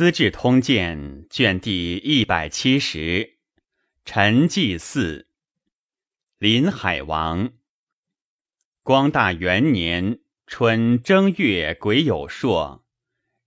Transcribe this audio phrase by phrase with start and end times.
[0.00, 3.34] 资治通鉴》卷第一百七十，
[4.06, 5.28] 陈纪四，
[6.38, 7.52] 临海王。
[8.82, 12.82] 光大元年春正月癸酉朔，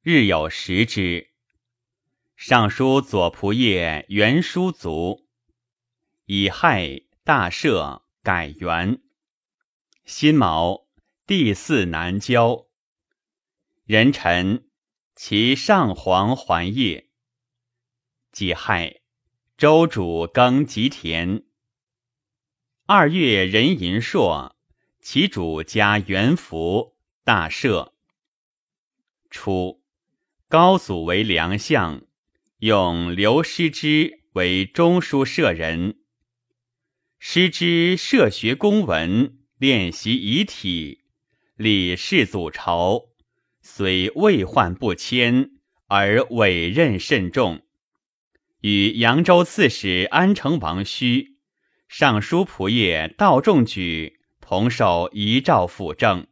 [0.04, 1.32] 日有食之。
[2.36, 5.26] 尚书左仆射袁叔卒，
[6.28, 9.02] 乙亥大赦，改元。
[10.06, 10.86] 辛卯，
[11.26, 12.68] 第四南郊。
[13.86, 14.66] 人臣。
[15.26, 17.08] 其上皇还业，
[18.34, 19.00] 己亥，
[19.56, 21.46] 周主耕吉田。
[22.88, 24.58] 二月壬寅朔，
[25.00, 27.94] 其主加元福，大赦。
[29.30, 29.82] 初，
[30.50, 32.02] 高祖为良相，
[32.58, 36.02] 用刘师之为中书舍人。
[37.18, 41.06] 师之涉学公文，练习遗体，
[41.56, 43.13] 礼世祖朝。
[43.66, 45.52] 虽未患不迁，
[45.88, 47.64] 而委任甚重。
[48.60, 51.38] 与扬州刺史安成王须、
[51.88, 56.28] 尚书仆射道仲举同受遗诏辅政。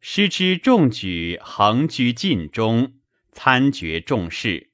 [0.00, 2.94] 师之仲举恒居晋中，
[3.32, 4.70] 参决众事。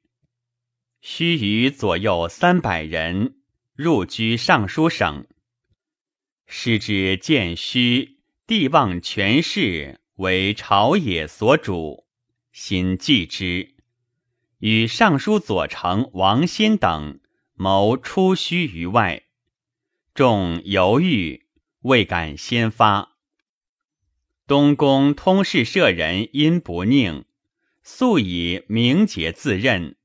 [1.02, 3.36] 须臾左右三百人
[3.74, 5.26] 入居尚书省。
[6.46, 10.00] 师之见须帝望权势。
[10.16, 12.06] 为朝野所主，
[12.52, 13.74] 心忌之。
[14.58, 17.20] 与尚书左丞王欣等
[17.54, 19.24] 谋出须于外，
[20.14, 21.46] 众犹豫，
[21.80, 23.16] 未敢先发。
[24.46, 27.24] 东宫通事舍人因不宁，
[27.82, 29.96] 素以名节自任，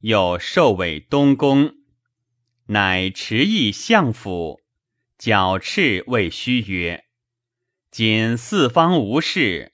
[0.00, 1.74] 又授为东宫，
[2.66, 4.60] 乃持意相府，
[5.18, 7.04] 矫敕谓虚曰。
[7.92, 9.72] 今四方无事，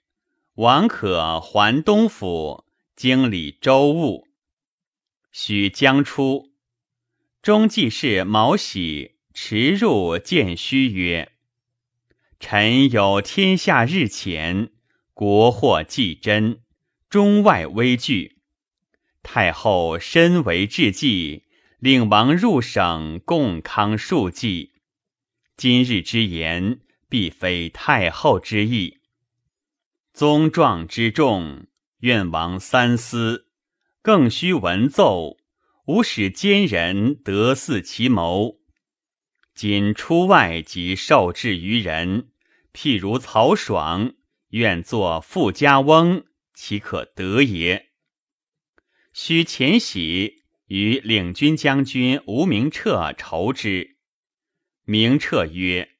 [0.55, 2.65] 王可还东府，
[2.97, 4.27] 经理州务。
[5.31, 6.51] 许将出，
[7.41, 11.31] 中记事毛喜驰入见虚曰
[12.41, 14.73] ：“臣有天下日前，
[15.15, 16.63] 国祸既真，
[17.09, 18.39] 中外危惧。
[19.23, 21.45] 太后身为至计，
[21.79, 24.73] 令王入省共康数计。
[25.57, 28.99] 今日之言。”必非太后之意。
[30.13, 31.67] 宗状之重，
[32.01, 33.47] 愿王三思，
[34.03, 35.37] 更须文奏，
[35.87, 38.59] 吾使奸人得似其谋。
[39.55, 42.31] 今出外即受制于人，
[42.73, 44.15] 譬如曹爽，
[44.51, 47.91] 愿作富家翁，岂可得也？
[49.13, 53.97] 须遣喜与领军将军吴明彻筹之。
[54.85, 55.98] 明彻曰。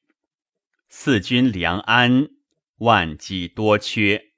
[0.91, 2.29] 四君良安，
[2.79, 4.31] 万机多缺。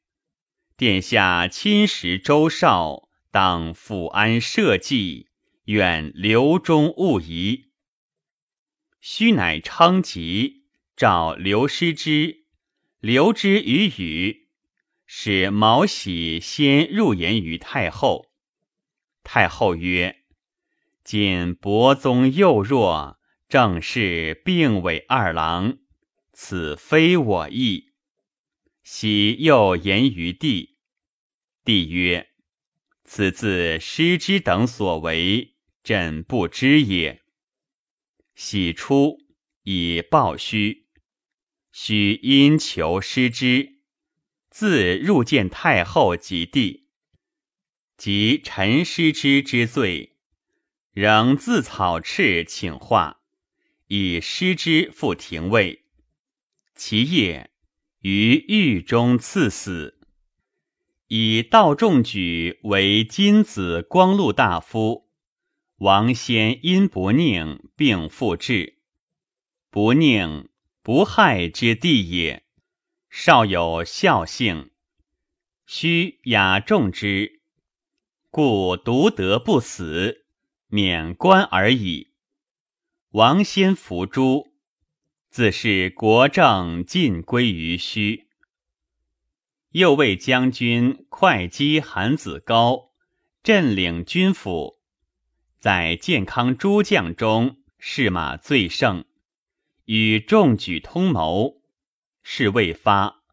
[0.75, 5.29] 殿下亲识周少，当抚安社稷，
[5.65, 7.71] 愿留中勿疑。
[8.99, 10.65] 须乃昌吉，
[10.97, 12.43] 召刘师之，
[12.99, 14.49] 留之于宇，
[15.05, 18.25] 使毛喜先入言于太后。
[19.23, 20.17] 太后曰
[21.05, 25.77] ：“今伯宗幼弱，正是病委二郎。”
[26.33, 27.91] 此非我意。
[28.83, 30.77] 喜又言于帝，
[31.63, 32.31] 帝曰
[33.05, 37.21] ：“此自师之等所为，朕不知也。”
[38.33, 39.19] 喜出
[39.63, 40.87] 以报虚，
[41.71, 43.81] 须因求师之，
[44.49, 46.87] 自入见太后及帝，
[47.97, 50.17] 及臣师之之罪，
[50.91, 53.21] 仍自草敕请化，
[53.87, 55.80] 以师之复廷尉。
[56.83, 57.51] 其业
[57.99, 59.99] 于狱中赐死，
[61.09, 65.07] 以道仲举为金子光禄大夫。
[65.75, 68.79] 王先因不宁，并复至。
[69.69, 70.49] 不宁，
[70.81, 72.47] 不害之地也。
[73.11, 74.71] 少有孝性，
[75.67, 77.41] 须雅重之，
[78.31, 80.25] 故独得不死，
[80.65, 82.13] 免官而已。
[83.11, 84.50] 王先伏诛。
[85.31, 88.27] 自是国政尽归于虚。
[89.69, 92.91] 右卫将军会稽韩子高
[93.41, 94.81] 镇领军府，
[95.57, 99.05] 在健康诸将中士马最盛，
[99.85, 101.61] 与众举通谋，
[102.21, 103.23] 事未发。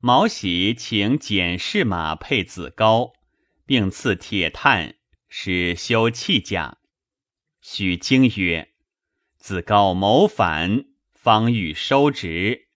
[0.00, 3.12] 毛喜请简士马配子高，
[3.64, 4.96] 并赐铁炭，
[5.28, 6.78] 使修器甲。
[7.60, 8.72] 许经曰
[9.38, 10.86] ：“子高谋反。”
[11.22, 12.66] 方欲收职，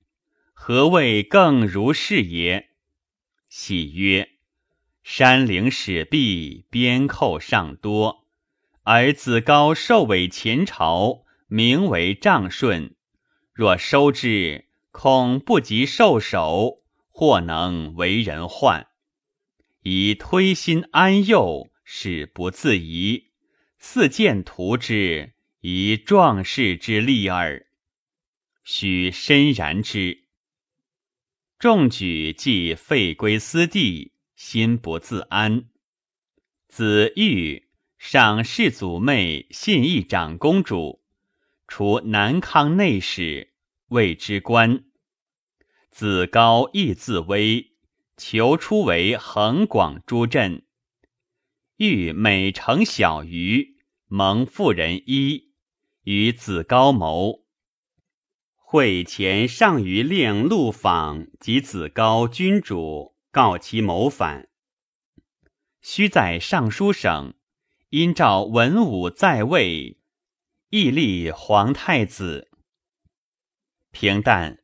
[0.52, 2.69] 何谓更如是也？
[3.48, 4.34] 喜曰
[5.02, 8.25] ：“山陵史壁，边寇尚多，
[8.84, 12.94] 而子高受委前朝，名为仗顺。
[13.52, 18.87] 若收之，恐不及受守，或能为人患。
[19.82, 23.32] 以推心安幼，使不自疑。
[23.81, 25.32] 似见图之，
[25.62, 27.65] 以壮士之力耳。
[28.66, 30.24] 须深然之。
[31.58, 34.12] 众举既废归私地。
[34.36, 35.70] 心不自安。
[36.68, 41.02] 子玉赏世祖妹信义长公主，
[41.66, 43.54] 除南康内史，
[43.88, 44.84] 谓之官。
[45.90, 47.72] 子高亦自危，
[48.18, 50.66] 求出为横广诸镇。
[51.78, 53.76] 欲每乘小舆，
[54.06, 55.54] 蒙妇人衣，
[56.02, 57.45] 与子高谋。
[58.76, 63.17] 会前上于令陆访及子高君主。
[63.31, 64.50] 告其谋反，
[65.81, 67.32] 须在尚书省，
[67.88, 69.99] 因召文武在位，
[70.69, 72.50] 亦立皇太子。
[73.93, 74.58] 平旦，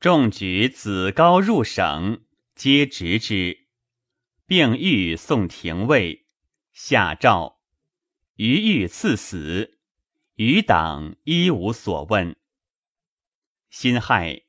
[0.00, 2.22] 众举子高入省，
[2.54, 3.66] 皆执之，
[4.46, 6.24] 并欲送廷尉。
[6.72, 7.58] 下诏，
[8.36, 9.78] 余欲赐死，
[10.36, 12.34] 余党一无所问。
[13.76, 14.44] 辛亥，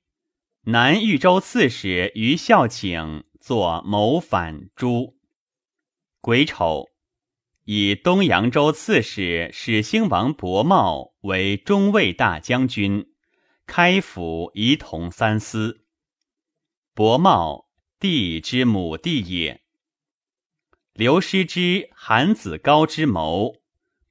[0.65, 3.23] 南豫州刺史于孝请。
[3.39, 5.17] 作谋反诛。
[6.21, 6.89] 癸丑，
[7.63, 13.07] 以东扬州刺史始兴王伯茂为中尉大将军，
[13.65, 15.87] 开府仪同三司。
[16.93, 17.67] 伯茂，
[17.99, 19.63] 弟之母弟也。
[20.93, 23.55] 刘师之、韩子高之谋，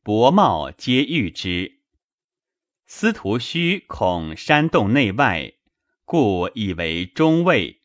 [0.03, 1.74] 伯茂皆遇之。
[2.87, 5.55] 司徒须恐煽动内外，
[6.05, 7.81] 故以为中尉。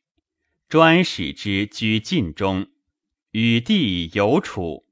[0.68, 2.68] 专使之居晋中，
[3.31, 4.86] 与帝有处。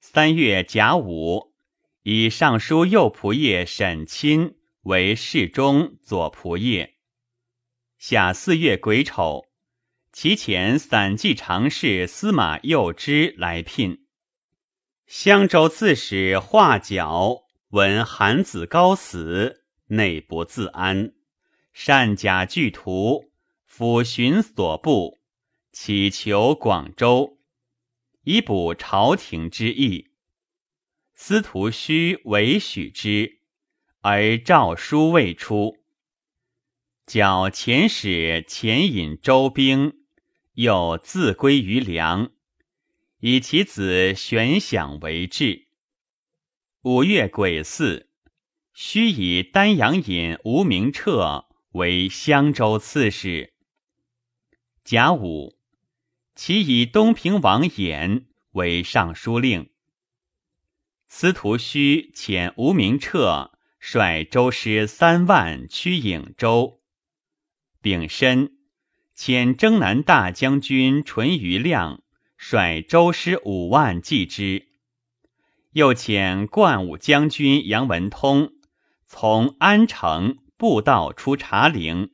[0.00, 1.52] 三月甲午，
[2.02, 4.54] 以尚书右仆射沈钦
[4.84, 6.94] 为侍中左仆射。
[7.98, 9.48] 夏四月癸丑，
[10.12, 14.06] 其前散骑常侍司马右之来聘。
[15.06, 17.43] 襄州刺史华角
[17.74, 21.12] 闻韩子高死，内不自安，
[21.72, 23.32] 善假具图。
[23.68, 25.18] 抚寻所部，
[25.72, 27.40] 乞求广州，
[28.22, 30.12] 以补朝廷之意。
[31.14, 33.40] 司徒须为许之，
[34.02, 35.78] 而诏书未出。
[37.04, 39.94] 矫遣使遣引周兵，
[40.52, 42.30] 又自归于梁，
[43.18, 45.63] 以其子玄享为质。
[46.86, 48.08] 五月癸巳，
[48.74, 53.54] 须以丹阳尹吴明彻为襄州刺史。
[54.84, 55.56] 甲午，
[56.34, 59.70] 其以东平王衍为尚书令。
[61.08, 66.82] 司徒须遣吴明彻率周师三万驱颍州。
[67.80, 68.58] 丙申，
[69.16, 72.02] 遣征南大将军淳于亮
[72.36, 74.73] 率周师五万继之。
[75.74, 78.52] 又遣冠武将军杨文通
[79.06, 82.12] 从安城步道出茶陵。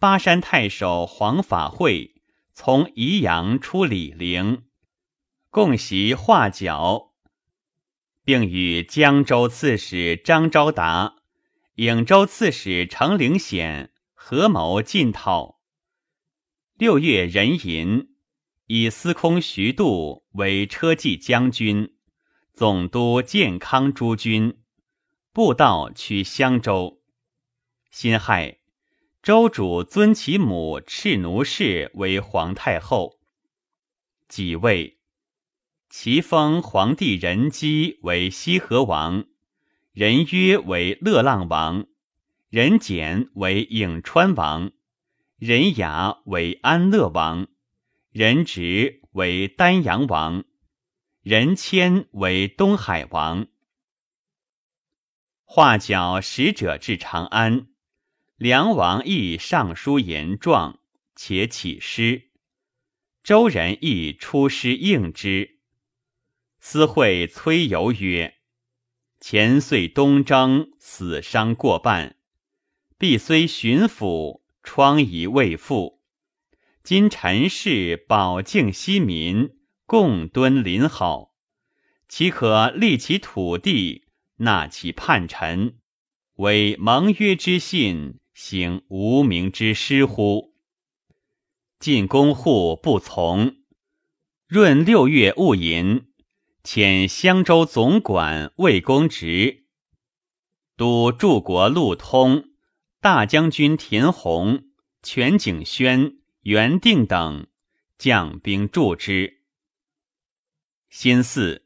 [0.00, 2.20] 巴山太守黄法会
[2.52, 4.64] 从宜阳出李陵，
[5.50, 7.12] 共袭画角，
[8.24, 11.14] 并与江州刺史张昭达、
[11.76, 15.60] 颍州刺史程灵显合谋进讨。
[16.76, 18.08] 六月壬寅，
[18.66, 21.94] 以司空徐度为车骑将军、
[22.52, 24.58] 总督建康诸军，
[25.32, 27.00] 步道取襄州。
[27.90, 28.58] 辛亥。
[29.22, 33.20] 周主尊其母赤奴氏为皇太后，
[34.28, 34.98] 即位，
[35.88, 39.24] 其封皇帝仁基为西河王，
[39.92, 41.86] 仁约为乐浪王，
[42.50, 44.72] 仁简为颍川王，
[45.38, 47.46] 仁雅为安乐王，
[48.10, 50.44] 仁直为丹阳王，
[51.22, 53.46] 人谦为东海王。
[55.44, 57.68] 画角使者至长安。
[58.36, 60.80] 梁王亦上书言状，
[61.14, 62.30] 且起诗。
[63.22, 65.60] 周人亦出师应之。
[66.58, 68.38] 司会崔游曰
[69.20, 72.16] ：“前岁东征，死伤过半，
[72.98, 76.02] 必虽巡抚，疮痍未复。
[76.82, 81.34] 今陈氏保境息民，共敦邻好，
[82.08, 85.78] 岂可立其土地，纳其叛臣，
[86.36, 90.54] 为盟约之信？”行无名之师乎？
[91.78, 93.56] 晋公户不从，
[94.48, 96.06] 闰六月戊寅，
[96.64, 99.66] 遣襄州总管魏公直，
[100.78, 102.52] 都柱国路通、
[103.02, 104.64] 大将军田弘、
[105.02, 107.46] 全景轩、袁定等
[107.98, 109.41] 将兵助之。
[110.94, 111.62] 辛巳，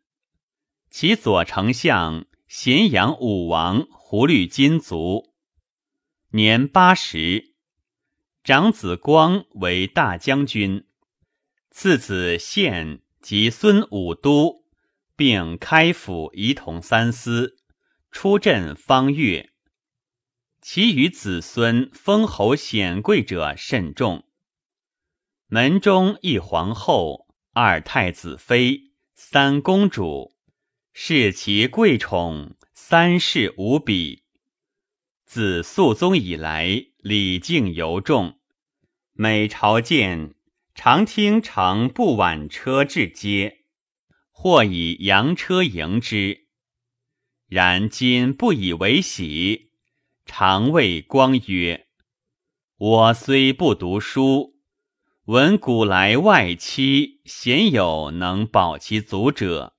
[0.89, 5.35] 其左丞相咸阳武王胡律金卒，
[6.31, 7.57] 年八十。
[8.45, 10.87] 长子光为大将军，
[11.73, 14.65] 次子献及孙武都，
[15.17, 17.57] 并开府仪同三司，
[18.13, 19.51] 出镇方越。
[20.63, 24.29] 其余子孙封侯显贵者甚众。
[25.49, 28.86] 门中一皇后，二太子妃。
[29.19, 30.35] 三公主，
[30.93, 34.25] 视其贵宠，三世无比。
[35.25, 38.39] 自肃宗以来，礼敬尤重。
[39.15, 40.35] 每朝见，
[40.75, 43.65] 常听乘不晚车至街，
[44.31, 46.49] 或以洋车迎之。
[47.49, 49.71] 然今不以为喜，
[50.27, 51.87] 常谓光曰
[52.77, 54.56] ：“我虽不读书。”
[55.27, 59.75] 闻古来外戚鲜有能保其族者，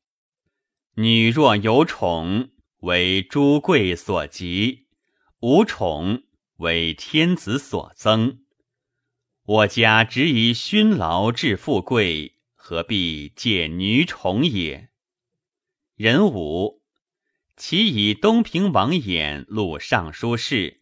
[0.95, 2.49] 女若有宠，
[2.79, 4.87] 为诸贵所及；
[5.39, 6.23] 无宠，
[6.57, 8.39] 为天子所增。
[9.45, 14.89] 我家只以勋劳致富贵，何必借女宠也？
[15.95, 16.81] 人武，
[17.55, 20.81] 其以东平王衍录尚书事，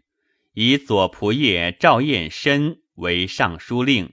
[0.54, 4.12] 以左仆射赵彦深为尚书令。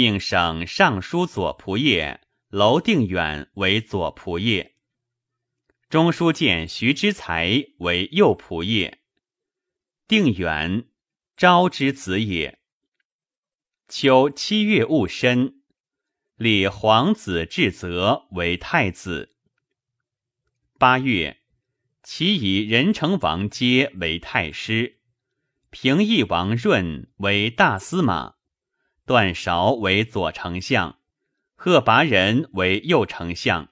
[0.00, 4.70] 并省尚书左仆射娄定远为左仆射，
[5.88, 8.96] 中书监徐之才为右仆射。
[10.06, 10.86] 定远，
[11.36, 12.60] 昭之子也。
[13.88, 15.62] 秋七月戊申，
[16.36, 19.34] 立皇子至泽为太子。
[20.78, 21.40] 八月，
[22.04, 25.00] 其以仁成王阶为太师，
[25.70, 28.37] 平邑王润为大司马。
[29.08, 30.98] 段韶为左丞相，
[31.56, 33.70] 贺拔仁为右丞相，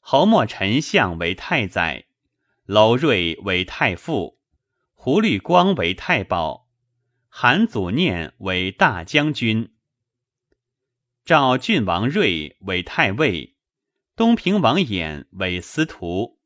[0.00, 2.06] 侯莫丞相为太宰，
[2.66, 4.40] 娄睿为太傅，
[4.94, 6.68] 胡律光为太保，
[7.28, 9.72] 韩祖念为大将军，
[11.24, 13.54] 赵郡王睿为太尉，
[14.16, 16.40] 东平王衍为司徒。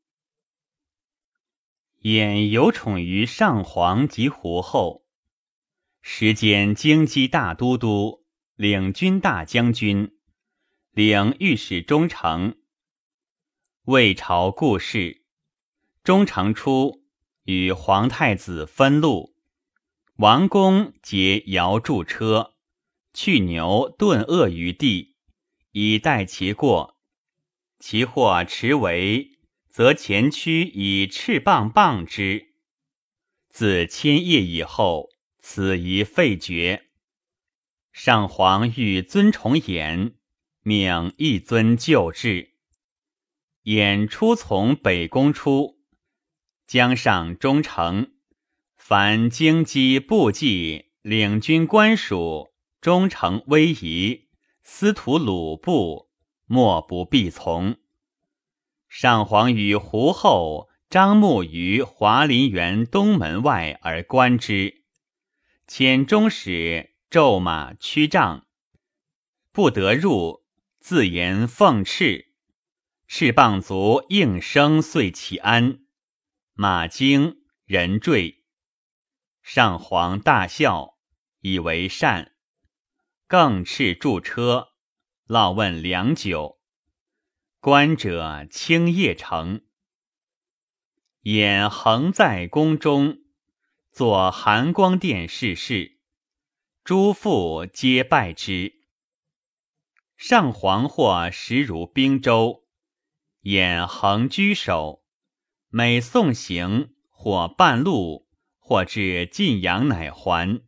[2.03, 5.04] 衍有宠于上皇及胡后。
[6.07, 8.23] 时兼京畿大都督、
[8.55, 10.15] 领军大将军、
[10.91, 12.55] 领御史中丞。
[13.85, 15.25] 魏朝故事，
[16.03, 17.03] 中丞初
[17.45, 19.35] 与皇太子分路，
[20.17, 22.53] 王公结摇柱车，
[23.11, 25.15] 去牛顿恶于地，
[25.71, 26.99] 以待其过。
[27.79, 32.53] 其或持为，则前驱以赤棒棒之。
[33.49, 35.14] 自千叶以后。
[35.47, 36.87] 此宜废绝。
[37.93, 40.15] 上皇欲尊崇衍，
[40.63, 42.55] 命一尊旧制。
[43.65, 45.77] 衍初从北宫出，
[46.65, 48.07] 江上中丞，
[48.75, 52.49] 凡京畿部骑、领军官属、
[52.81, 54.27] 忠诚威仪、
[54.63, 56.09] 司徒鲁部，
[56.47, 57.77] 莫不必从。
[58.89, 64.84] 上皇与胡后张牧于华林园东门外而观之。
[65.67, 68.45] 遣中使骤马驱杖，
[69.51, 70.45] 不得入，
[70.79, 72.27] 自言奉敕，
[73.09, 75.79] 敕棒卒应声遂其安。
[76.53, 78.45] 马惊人坠，
[79.41, 80.99] 上皇大笑，
[81.39, 82.35] 以为善，
[83.27, 84.69] 更敕驻车，
[85.27, 86.61] 烙问良久。
[87.59, 89.65] 观者轻夜成，
[91.21, 93.24] 眼横在宫中。
[93.95, 95.99] 作含光殿逝世，
[96.83, 98.73] 诸父皆拜之。
[100.17, 102.65] 上皇或时如兵州，
[103.43, 105.01] 眼横居首，
[105.69, 108.27] 每送行或半路，
[108.59, 110.61] 或至晋阳乃还。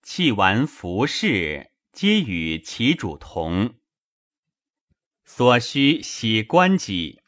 [0.00, 3.74] 弃完服饰，皆与其主同。
[5.24, 7.22] 所需洗官己，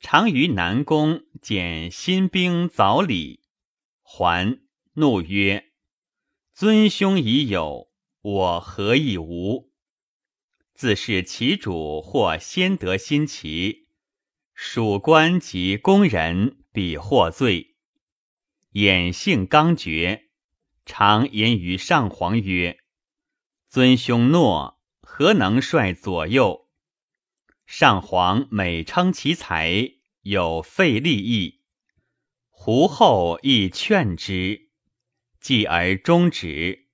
[0.00, 3.41] 常于南宫见新兵早礼。
[4.14, 4.58] 还
[4.96, 5.72] 怒曰
[6.52, 7.88] ：“尊兄已有，
[8.20, 9.72] 我何以无？”
[10.76, 13.88] 自是其主或先得新旗，
[14.52, 17.74] 属官及宫人必获罪。
[18.74, 20.28] 衍性刚决，
[20.84, 22.80] 常言于上皇曰
[23.66, 26.68] ：“尊兄诺，何能率左右？
[27.64, 31.61] 上皇每称其才，有废立意。
[32.64, 34.68] 胡后亦劝之，
[35.40, 36.86] 继而终止。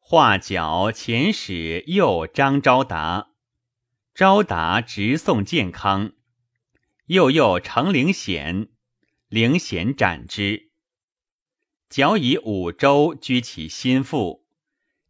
[0.00, 3.28] 画角遣使右张昭达，
[4.12, 6.14] 昭达直送建康，
[7.04, 8.66] 又又成灵显，
[9.28, 10.72] 灵显斩之。
[11.88, 14.44] 矫以五州居其心腹，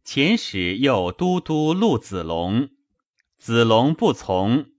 [0.05, 2.69] 遣使又都督陆子龙，
[3.39, 4.69] 子龙不从，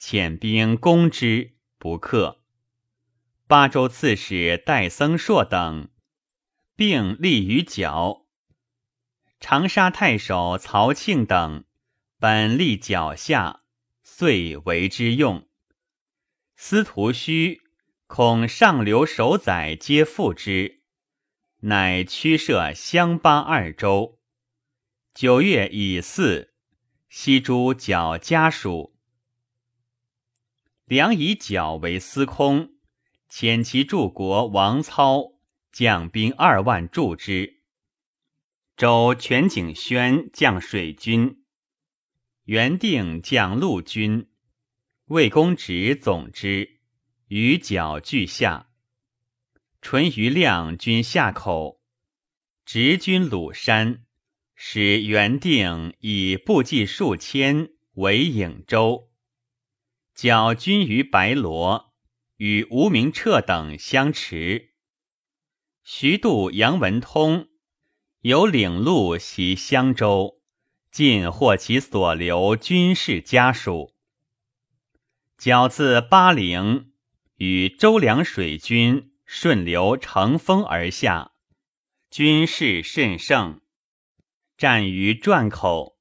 [0.00, 2.39] 遣兵攻之，不克。
[3.50, 5.88] 巴州刺史戴僧硕等
[6.76, 8.28] 并立于角，
[9.40, 11.64] 长沙太守曹庆等
[12.20, 13.64] 本立脚下，
[14.04, 15.48] 遂为之用。
[16.54, 17.60] 司徒须
[18.06, 20.84] 恐上流守宰皆附之，
[21.62, 24.20] 乃驱设襄巴二州。
[25.12, 26.52] 九月乙巳，
[27.08, 28.96] 西诸角家属，
[30.84, 32.76] 梁以角为司空。
[33.30, 35.34] 遣其助国王操
[35.70, 37.60] 将兵二万助之。
[38.76, 41.44] 周全景轩将水军，
[42.44, 44.28] 元定将陆军，
[45.06, 46.80] 魏公直总之，
[47.28, 48.70] 与角俱下。
[49.80, 51.80] 淳于亮军下口，
[52.64, 54.04] 直军鲁山，
[54.54, 59.10] 使元定以步骑数千为颍州，
[60.14, 61.89] 角军于白罗。
[62.40, 64.70] 与吴明彻等相持。
[65.82, 67.48] 徐度、杨文通
[68.20, 70.40] 有领路袭襄州，
[70.90, 73.92] 尽获其所留军事家属。
[75.36, 76.94] 剿自巴陵，
[77.36, 81.32] 与周梁水军顺流乘风而下，
[82.10, 83.60] 军事甚盛，
[84.56, 85.98] 战于转口。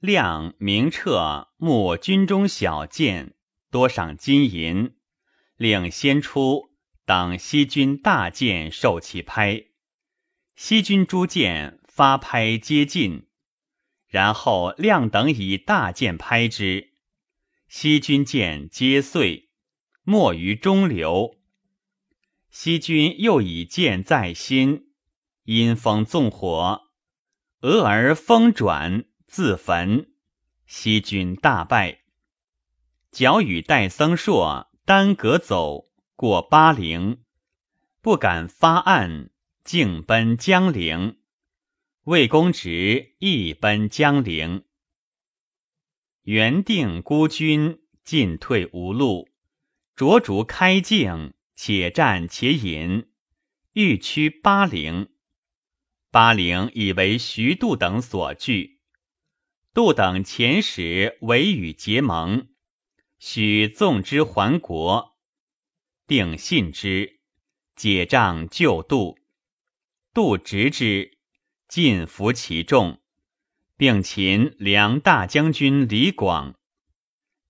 [0.00, 3.34] 亮、明彻募军中小舰，
[3.70, 4.94] 多赏金银。
[5.64, 6.74] 令先出，
[7.06, 9.64] 等西军大舰受其拍，
[10.54, 13.28] 西军诸舰发拍皆尽，
[14.06, 16.92] 然后亮等以大舰拍之，
[17.66, 19.48] 西军舰皆碎，
[20.02, 21.38] 没于中流。
[22.50, 24.92] 西军又以舰在心，
[25.44, 26.82] 因风纵火，
[27.62, 30.12] 俄而风转，自焚，
[30.66, 32.00] 西军大败。
[33.10, 34.70] 矫与戴僧硕。
[34.86, 37.22] 单隔走过巴陵，
[38.02, 39.30] 不敢发案，
[39.64, 41.20] 径奔江陵。
[42.02, 44.64] 魏公直亦奔江陵。
[46.24, 49.30] 原定孤军进退无路，
[49.96, 53.08] 着逐开境，且战且引，
[53.72, 55.08] 欲趋巴陵。
[56.10, 58.80] 巴陵以为徐度等所据，
[59.72, 62.48] 度等遣使为与结盟。
[63.26, 65.16] 许纵之还国，
[66.06, 67.20] 定信之，
[67.74, 69.18] 解帐救度，
[70.12, 71.16] 度执之，
[71.66, 73.00] 尽服其众，
[73.78, 76.56] 并擒梁大将军李广，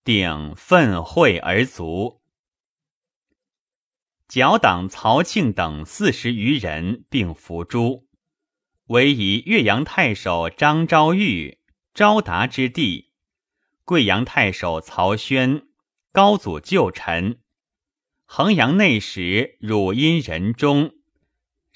[0.04, 2.22] 定愤恚而卒。
[4.28, 8.06] 剿党曹庆等四十余人，并伏诛，
[8.86, 11.58] 唯以岳阳太守张昭玉、
[11.92, 13.13] 昭达之弟。
[13.84, 15.68] 贵阳太守曹宣、
[16.10, 17.42] 高祖旧臣，
[18.24, 20.94] 衡阳内史汝阴人中，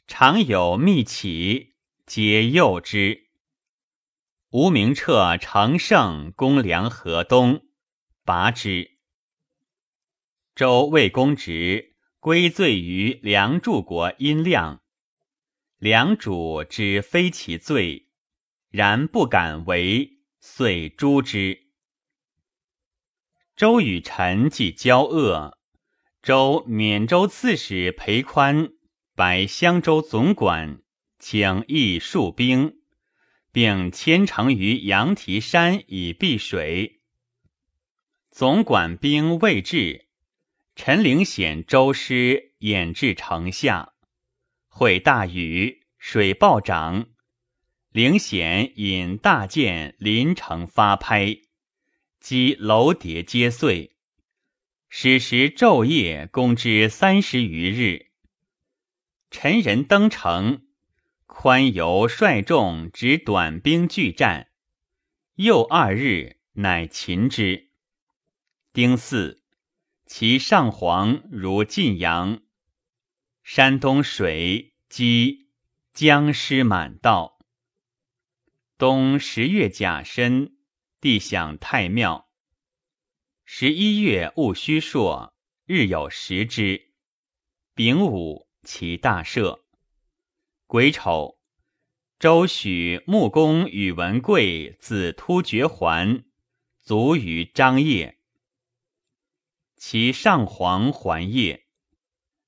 [0.07, 1.75] 常有密启，
[2.07, 3.29] 皆诱之。
[4.49, 7.66] 吴明彻、乘胜攻梁河东，
[8.25, 8.92] 拔之。
[10.55, 14.81] 周魏公直归罪于梁柱国殷亮，
[15.77, 18.09] 梁主知非其罪，
[18.71, 21.67] 然不敢为，遂诛之。
[23.59, 25.59] 周与臣既交恶，
[26.23, 28.68] 周缅州刺史裴宽
[29.16, 30.81] 白襄州总管，
[31.18, 32.77] 请义戍兵，
[33.51, 37.01] 并迁城于羊蹄山以避水。
[38.31, 40.07] 总管兵未至，
[40.77, 43.94] 陈灵显周师掩至城下，
[44.68, 47.09] 会大雨，水暴涨，
[47.90, 51.37] 灵显引大舰临城发拍。
[52.20, 53.96] 击楼叠皆碎，
[54.88, 58.11] 史时昼夜攻之三十余日。
[59.31, 60.66] 陈人登城，
[61.26, 64.48] 宽由率众执短兵拒战，
[65.37, 67.70] 又二日乃擒之。
[68.72, 69.42] 丁巳，
[70.04, 72.42] 其上皇如晋阳，
[73.42, 75.48] 山东水积，
[75.94, 77.38] 僵尸满道。
[78.76, 80.58] 冬十月甲申，
[81.00, 82.28] 地享太庙。
[83.44, 85.32] 十一月戊戌朔，
[85.64, 86.90] 日有食之。
[87.72, 89.61] 丙午，其大赦。
[90.66, 91.38] 癸丑，
[92.18, 96.24] 周许穆公宇文贵子突厥还，
[96.82, 98.18] 卒于张掖。
[99.76, 101.68] 其上皇还业。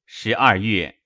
[0.04, 1.00] 十二月，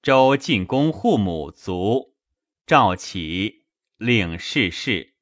[0.00, 2.16] 周进公护母卒，
[2.64, 3.66] 赵启
[3.98, 5.18] 领世事。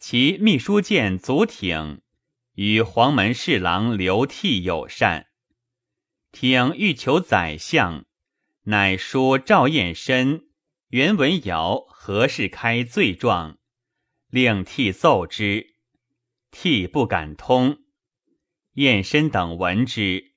[0.00, 2.00] 其秘书监祖挺
[2.54, 5.26] 与黄门侍郎刘替友善，
[6.32, 8.06] 挺欲求宰相，
[8.62, 10.48] 乃书赵彦深、
[10.88, 13.58] 袁文尧何事开罪状，
[14.30, 15.76] 令替奏之，
[16.50, 17.80] 替不敢通。
[18.72, 20.32] 彦深等闻之，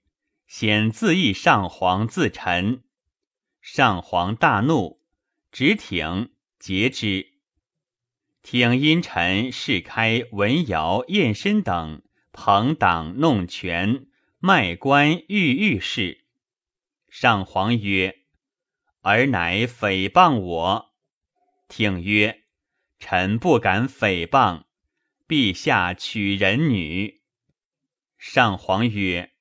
[0.45, 2.83] 显自缢上皇自陈。
[3.61, 5.01] 上皇大怒，
[5.53, 7.32] 直挺截之。
[8.43, 12.01] 挺因臣事开文尧、彦深等
[12.33, 16.25] 朋党弄权，卖官鬻御事。
[17.09, 18.19] 上皇曰
[19.01, 20.93] ：“尔乃诽谤我。”
[21.69, 22.43] 挺曰
[22.99, 24.63] ：“臣不敢诽谤。
[25.25, 27.21] 陛下取人女。”
[28.19, 29.31] 上皇曰：“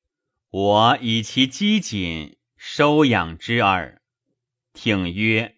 [0.50, 4.00] 我以其机谨收养之耳。”
[4.72, 5.56] 挺曰：“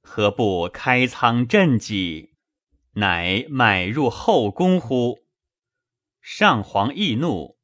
[0.00, 2.35] 何不开仓赈济，
[2.96, 5.20] 乃买入后宫乎？”
[6.20, 7.56] 上皇易怒，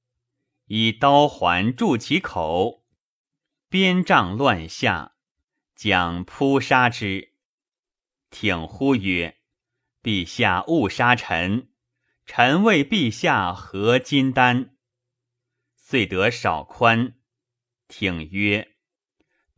[0.66, 2.84] 以刀环住其口，
[3.68, 5.14] 鞭杖乱下，
[5.74, 7.32] 将扑杀之。
[8.30, 9.36] 挺呼曰
[10.02, 11.68] ：“陛下勿杀臣，
[12.24, 14.76] 臣为陛下合金丹。”
[15.76, 17.14] 遂得少宽，
[17.88, 18.76] 挺曰：“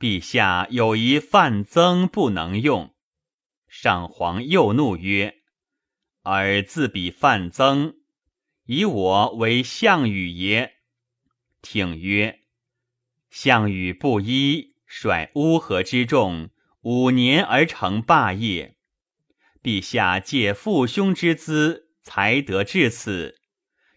[0.01, 2.95] 陛下有一范增不能用。”
[3.69, 5.43] 上皇又怒曰
[6.25, 7.95] ：“而自比范增，
[8.67, 10.75] 以我为项羽也。”
[11.63, 12.41] 挺曰
[13.31, 18.77] ：“项羽不依，率乌合之众五年而成霸业。
[19.63, 23.41] 陛下借父兄之资，才得至此。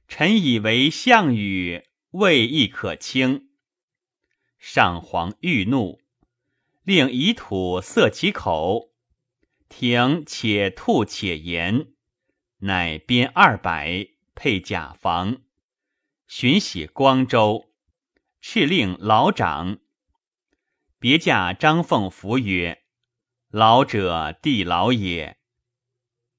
[0.07, 3.49] 臣以为项羽。”未亦可轻。
[4.57, 5.99] 上皇欲怒，
[6.83, 8.93] 令以土塞其口，
[9.67, 11.93] 挺且吐且言，
[12.59, 15.41] 乃编二百，配甲房，
[16.27, 17.71] 寻徙光州，
[18.41, 19.77] 敕令老长。
[20.97, 22.83] 别驾张凤福曰
[23.49, 25.37] ：“老者地牢也。”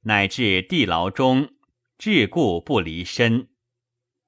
[0.02, 1.54] 乃至地牢中，
[1.96, 3.48] 至故不离身。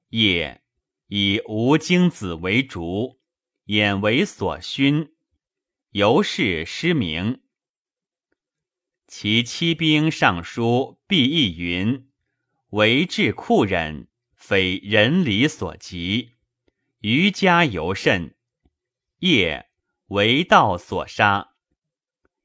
[0.09, 0.59] 夜。
[1.07, 3.19] 以吴精子为主，
[3.65, 5.13] 眼为所熏，
[5.89, 7.40] 由是失明。
[9.13, 12.09] 其七兵尚书毕义云
[12.71, 16.35] ：“为治酷忍，非人理所及。
[17.01, 18.37] 余家尤甚。
[19.19, 19.69] 夜
[20.07, 21.55] 为道所杀，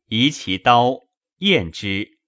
[0.07, 1.07] 移其刀
[1.39, 2.19] 验之，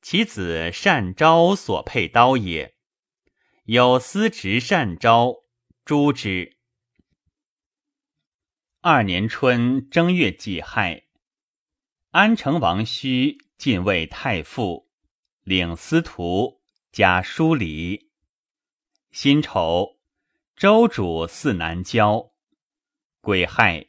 [0.00, 2.76] 其子善昭所佩刀也。
[3.64, 5.44] 有司执善昭。”
[5.84, 6.56] 诛之。
[8.80, 11.04] 二年春正月己亥，
[12.12, 14.88] 安成王须进位太傅，
[15.42, 16.60] 领司徒，
[16.92, 18.10] 加书礼。
[19.10, 19.98] 辛丑，
[20.56, 22.32] 周主四南郊。
[23.20, 23.86] 癸亥，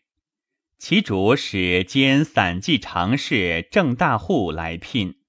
[0.78, 5.21] 其主使兼散骑常侍郑大户来聘。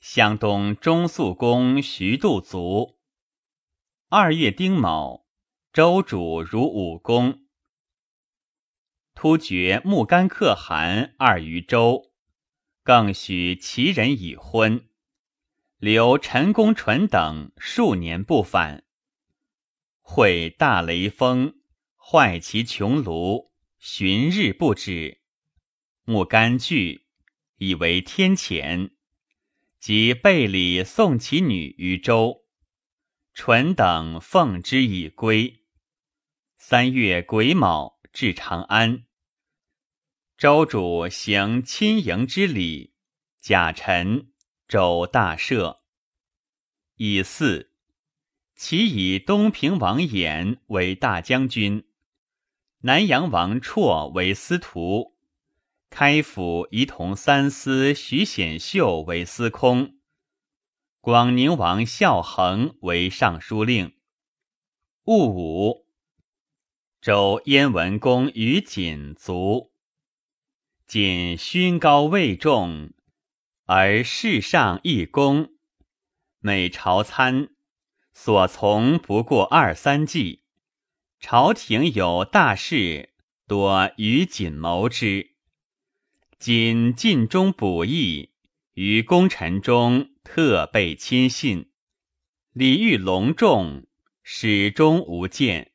[0.00, 2.98] 湘东中肃公徐度卒。
[4.08, 5.26] 二月丁卯，
[5.72, 7.46] 周主如武功。
[9.14, 12.11] 突厥木干可汗二于周，
[12.82, 14.88] 更许其人已婚。
[15.78, 18.84] 留陈公纯等数年不返。
[20.00, 21.54] 会大雷锋，
[21.96, 25.22] 坏其穹庐，旬日不止。
[26.04, 27.06] 木干惧，
[27.56, 28.90] 以为天谴，
[29.80, 32.44] 即备礼送其女于周。
[33.34, 35.64] 纯等奉之以归。
[36.58, 39.04] 三月癸卯，至长安。
[40.42, 42.94] 周主行亲迎之礼，
[43.40, 44.32] 假臣，
[44.66, 45.78] 周大赦。
[46.96, 47.68] 乙巳，
[48.56, 51.84] 其以东平王衍为大将军，
[52.80, 55.14] 南阳王绰为司徒，
[55.90, 59.94] 开府仪同三司徐显秀为司空。
[61.00, 63.94] 广宁王孝恒为尚书令。
[65.04, 65.86] 戊午，
[67.00, 69.70] 周燕文公于锦卒。
[70.92, 72.92] 锦勋高位重，
[73.64, 75.54] 而世上一公，
[76.38, 77.48] 每朝参
[78.12, 80.42] 所从不过二三计。
[81.18, 83.14] 朝廷有大事，
[83.48, 85.30] 多于谨谋之。
[86.38, 88.34] 今尽忠补义，
[88.74, 91.70] 于功臣中特备亲信，
[92.52, 93.86] 礼遇隆重，
[94.22, 95.72] 始终无间。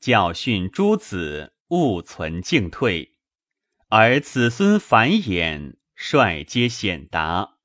[0.00, 3.13] 教训诸子，勿存敬退，
[3.96, 7.58] 而子孙繁衍，率皆显达。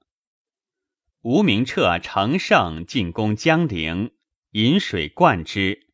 [1.23, 4.11] 吴明彻乘胜进攻江陵，
[4.51, 5.87] 引水灌之。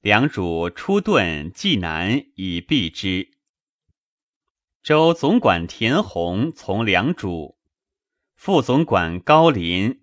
[0.00, 3.28] 梁主出遁济南以避之。
[4.82, 7.58] 周总管田弘从梁主，
[8.36, 10.00] 副总管高林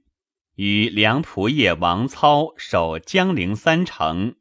[0.57, 4.35] 与梁仆射王操守江陵三城，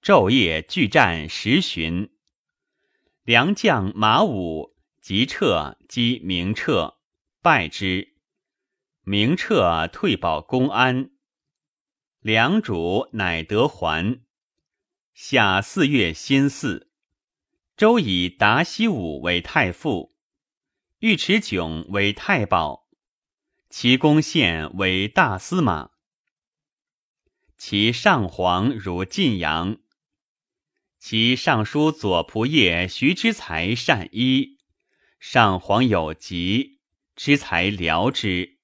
[0.00, 2.10] 昼夜拒战十旬。
[3.28, 6.96] 良将马武即撤击明彻，
[7.42, 8.14] 败之。
[9.02, 11.10] 明彻退保公安，
[12.20, 14.22] 梁主乃得还。
[15.12, 16.88] 夏四月辛巳，
[17.76, 20.14] 周以达西武为太傅，
[21.00, 22.88] 尉迟迥为太保，
[23.68, 25.90] 其公献为大司马。
[27.58, 29.76] 其上皇如晋阳，
[30.98, 34.58] 其尚书左仆射徐之才善医，
[35.20, 36.80] 上皇有疾，
[37.14, 38.58] 之才疗之。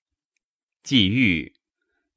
[0.82, 1.54] 既愈，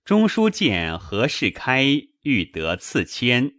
[0.04, 1.86] 中书见何世开
[2.24, 3.54] 欲得赐签。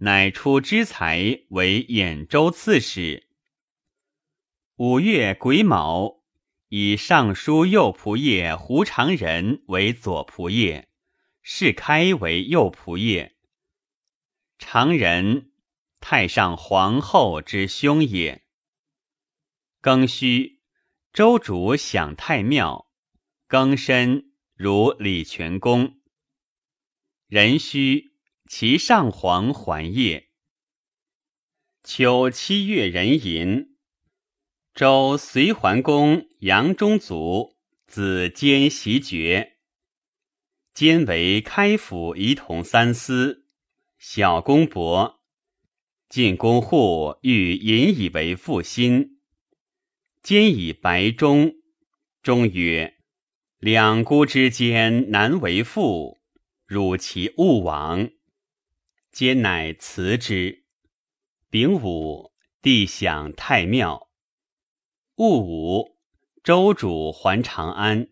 [0.00, 3.28] 乃出之才为兖州刺史。
[4.76, 6.22] 五月癸卯，
[6.68, 10.86] 以尚书右仆射胡长仁为左仆射，
[11.42, 13.32] 世开为右仆射。
[14.58, 15.50] 常人，
[16.00, 18.44] 太上皇后之兄也。
[19.80, 20.60] 庚戌，
[21.12, 22.90] 周主享太庙。
[23.48, 26.00] 庚申，如礼全公。
[27.28, 28.08] 壬戌。
[28.50, 30.30] 其上皇还业。
[31.84, 33.76] 秋七月壬寅，
[34.74, 39.58] 周隋桓公杨中祖子坚袭爵。
[40.72, 43.46] 坚为开府仪同三司，
[43.98, 45.17] 小公伯。
[46.08, 49.18] 晋公户欲引以为父心。
[50.22, 51.52] 坚以白忠，
[52.22, 52.94] 忠曰
[53.60, 56.18] ：“两孤之间难为父，
[56.64, 58.08] 汝其勿往。”
[59.12, 60.64] 皆乃辞之。
[61.50, 64.08] 丙午，帝享太庙。
[65.16, 65.98] 戊午，
[66.42, 68.08] 周主还长安。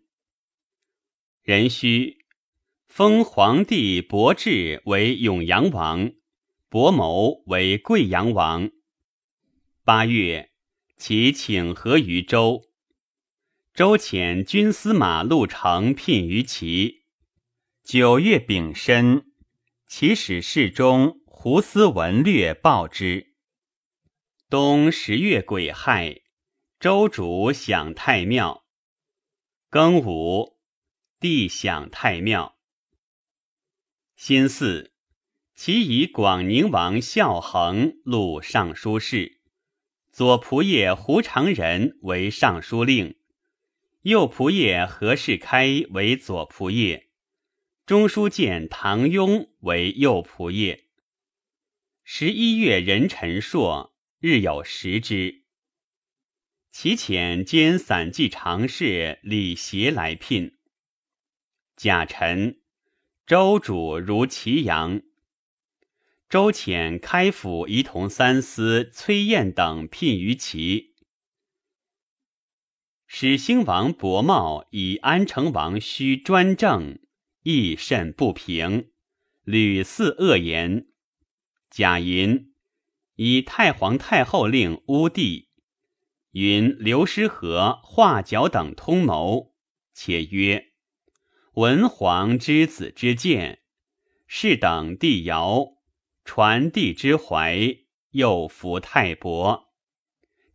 [1.42, 2.18] 壬戌，
[2.86, 6.12] 封皇帝伯志为永阳王，
[6.76, 8.70] 伯谋为贵阳王。
[9.82, 10.52] 八月，
[10.98, 12.64] 其请和于周。
[13.72, 17.06] 周遣军司马陆成聘于齐。
[17.82, 19.24] 九月丙申。
[19.86, 23.34] 其使侍中胡思文略报之。
[24.50, 26.20] 冬十月癸亥，
[26.78, 28.66] 周主享太庙。
[29.70, 30.58] 庚午，
[31.18, 32.58] 帝享太庙。
[34.14, 34.92] 辛巳，
[35.56, 39.40] 其以广宁王孝恒录尚书事，
[40.12, 43.16] 左仆射胡长仁为尚书令，
[44.02, 47.04] 右仆射何世开为左仆射。
[47.86, 50.84] 中书监唐雍为右仆射。
[52.04, 55.44] 十一月壬辰朔，日有食之。
[56.70, 60.58] 其遣兼散骑常侍李协来聘。
[61.76, 62.60] 甲辰，
[63.26, 65.00] 周主如祁阳。
[66.28, 70.94] 周遣开府仪同三司崔彦等聘于齐。
[73.06, 76.98] 始兴王伯茂以安成王须专政。
[77.48, 78.90] 亦甚不平，
[79.44, 80.88] 屡肆恶言。
[81.70, 82.52] 贾寅
[83.14, 85.50] 以太皇太后令乌帝，
[86.32, 89.54] 云刘师和、画角等通谋，
[89.94, 90.72] 且曰
[91.54, 93.60] ：“文皇之子之见，
[94.26, 95.75] 是等帝尧，
[96.26, 97.78] 传帝之怀，
[98.10, 99.68] 又服太伯，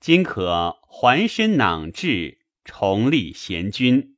[0.01, 4.17] 今可还身囊志，重立贤君。”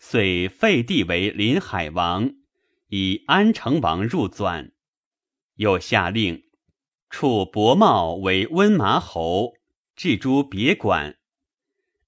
[0.00, 2.34] 遂废帝为临海王，
[2.88, 4.72] 以安成王入纂。
[5.54, 6.42] 又下令
[7.08, 9.54] 处伯茂为温麻侯，
[9.94, 11.18] 置诸别馆。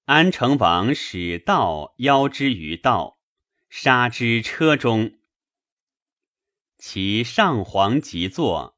[0.05, 3.17] 安成王使道邀之于道，
[3.69, 5.13] 杀之车中。
[6.83, 8.75] 其上皇即坐，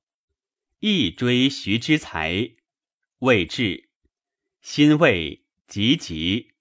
[0.79, 2.51] 亦追徐之才，
[3.19, 3.89] 未至，
[4.61, 6.51] 心未急急。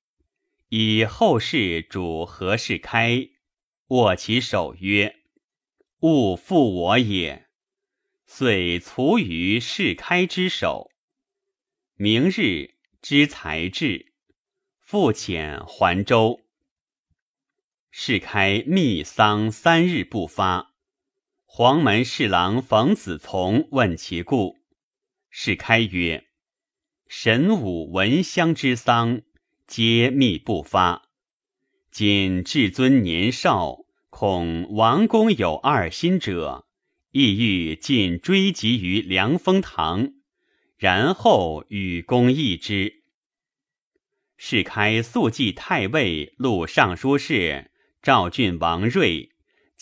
[0.68, 3.28] 以后事主何世开，
[3.88, 5.16] 握其手曰
[6.02, 7.48] ：“勿负我也。”
[8.24, 10.92] 遂卒于世开之手。
[11.96, 14.12] 明日之才至，
[14.78, 16.40] 复遣还州。
[17.90, 20.71] 世开密丧三日不发，
[21.54, 24.56] 黄门侍郎冯子从问其故，
[25.28, 26.28] 世开曰
[27.06, 29.20] ：“神武闻香之丧。”
[29.68, 31.10] 皆密不发。
[31.90, 36.66] 今至尊年少，恐王公有二心者，
[37.10, 40.14] 意欲尽追及于凉风堂，
[40.78, 43.02] 然后与公议之。
[44.38, 49.31] 是开速记太尉、录尚书事赵郡王睿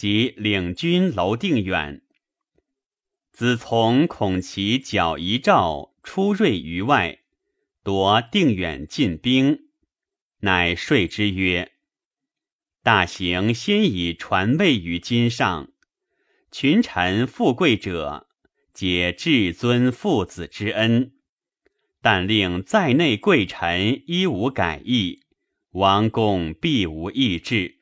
[0.01, 2.01] 及领军楼定远。
[3.33, 7.19] 子从恐其矫遗诏出锐于外，
[7.85, 9.69] 夺定远进兵。
[10.39, 11.73] 乃说之曰
[12.83, 15.71] ：“大行先以传位于今上，
[16.51, 18.27] 群臣富贵者，
[18.73, 21.13] 皆至尊父子之恩。
[22.01, 25.25] 但令在内贵臣一无改易，
[25.73, 27.80] 王公必无异志。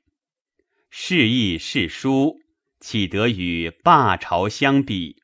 [0.90, 2.40] 是义是书，
[2.80, 5.22] 岂得与霸朝相比？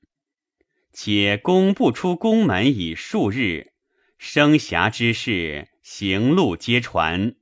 [0.92, 3.72] 且公不出宫门以数日，
[4.18, 7.36] 生遐之事。”行路皆传，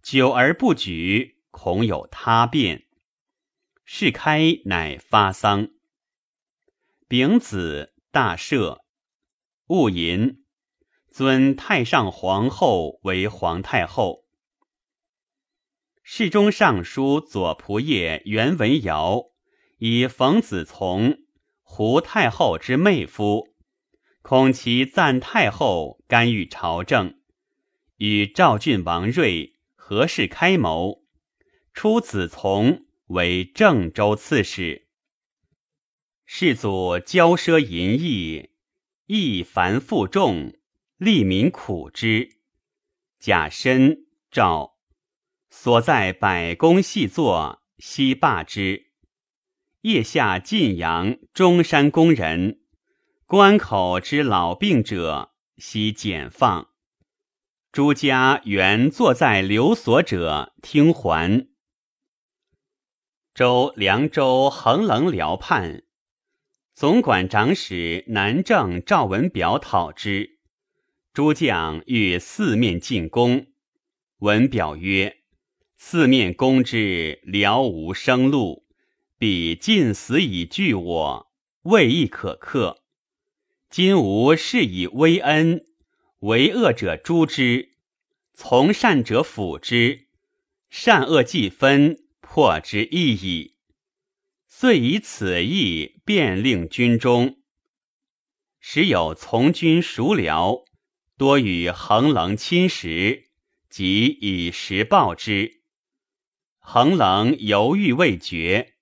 [0.00, 2.86] 久而不举，恐有他变。
[3.84, 5.70] 事开乃发丧。
[7.08, 8.78] 丙子，大赦。
[9.66, 10.44] 戊寅，
[11.10, 14.19] 尊太上皇后为皇太后。
[16.12, 19.26] 侍中尚书左仆射袁文尧
[19.78, 21.20] 以冯子从
[21.62, 23.54] 胡太后之妹夫，
[24.20, 27.20] 恐其赞太后干预朝政。
[27.98, 31.04] 与赵郡王睿何氏开谋，
[31.72, 34.88] 出子从为郑州刺史。
[36.26, 38.50] 世祖骄奢淫逸，
[39.06, 40.54] 亦繁负重，
[40.96, 42.40] 利民苦之。
[43.20, 44.79] 贾深、赵
[45.50, 48.86] 所在百工细作，悉罢之。
[49.82, 52.60] 腋下晋阳、中山工人，
[53.26, 56.68] 关口之老病者，悉简放。
[57.72, 61.48] 朱家原坐在留所者听还。
[63.34, 65.82] 州凉州横棱辽畔，
[66.74, 70.38] 总管长史南郑赵文表讨之。
[71.12, 73.46] 诸将欲四面进攻，
[74.18, 75.19] 文表曰
[75.82, 78.66] ：“四面攻之，辽无生路，
[79.16, 82.82] 彼尽死以拒我，未亦可克。
[83.70, 85.64] 今吾是以威恩。”
[86.20, 87.70] 为恶者诛之，
[88.34, 90.08] 从善者辅之，
[90.68, 93.54] 善恶既分，破之易矣。
[94.46, 97.38] 遂以此意便令军中，
[98.60, 100.64] 时有从军熟僚，
[101.16, 103.30] 多与横棱亲食，
[103.70, 105.59] 即以食报之。
[106.72, 108.74] 横棱犹豫未决，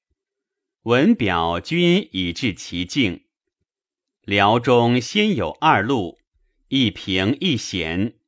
[0.82, 3.24] 闻表君以至其境。
[4.24, 6.18] 辽中先有二路。
[6.68, 8.18] 一平一险，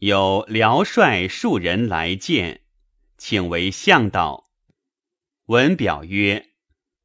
[0.00, 2.62] 有辽帅数人来见，
[3.16, 4.50] 请为向导。
[5.46, 6.50] 文表曰：“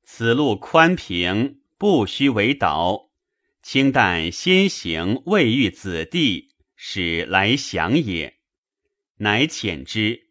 [0.03, 3.11] 此路宽平，不须为导。
[3.61, 8.39] 清淡先行未遇子弟，使来降也。”
[9.21, 10.26] 乃遣之。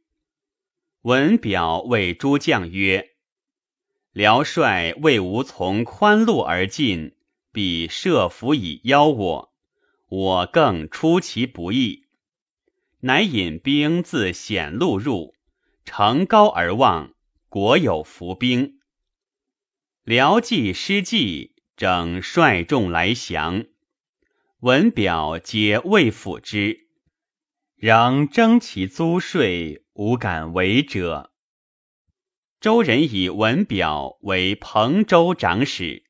[1.06, 3.10] 文表谓诸将曰
[4.10, 7.14] ：“辽帅为吾从宽路而进，
[7.52, 9.52] 必设伏以邀我。”
[10.10, 12.06] 我更出其不意，
[13.02, 15.36] 乃引兵自险路入，
[15.84, 17.14] 城高而望，
[17.48, 18.80] 果有伏兵。
[20.02, 23.64] 辽计失计，整率众来降。
[24.62, 26.88] 文表皆未辅之，
[27.76, 31.32] 仍征其租税，无敢违者。
[32.60, 36.05] 周人以文表为彭州长史。